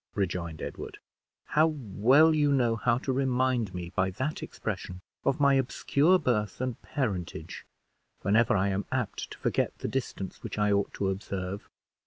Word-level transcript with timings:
rejoined 0.15 0.63
Edward; 0.63 0.97
"how 1.49 1.67
well 1.67 2.33
you 2.33 2.51
know 2.51 2.75
how 2.75 2.97
to 2.97 3.13
remind 3.13 3.71
me, 3.75 3.91
by 3.95 4.09
that 4.09 4.41
expression, 4.41 4.99
of 5.23 5.39
my 5.39 5.53
obscure 5.53 6.17
birth 6.17 6.59
and 6.59 6.81
parentage, 6.81 7.67
whenever 8.23 8.57
I 8.57 8.69
am 8.69 8.85
apt 8.91 9.29
to 9.29 9.37
forget 9.37 9.77
the 9.77 9.87
distance 9.87 10.41
which 10.41 10.57
I 10.57 10.71
ought 10.71 10.91
to 10.95 11.09
observe!" 11.09 11.69